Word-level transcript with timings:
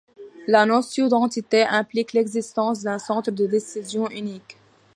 La 0.47 0.65
notion 0.65 1.09
d'entité 1.09 1.61
implique 1.61 2.13
l'existence 2.13 2.81
d'un 2.81 2.97
centre 2.97 3.29
de 3.29 3.45
décision 3.45 4.09
unique. 4.09 4.57